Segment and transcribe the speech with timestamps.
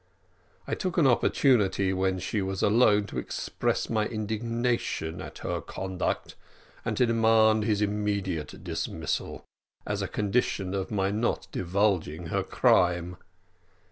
[0.65, 6.35] I took an opportunity when she was alone to express my indignation at her conduct,
[6.83, 9.45] and to demand his immediate dismissal,
[9.85, 13.17] as a condition of my not divulging her crime.